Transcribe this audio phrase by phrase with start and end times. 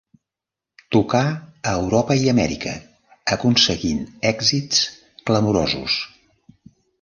[0.93, 2.73] Tocà a Europa i Amèrica
[3.37, 4.81] aconseguint èxits
[5.31, 6.01] clamorosos.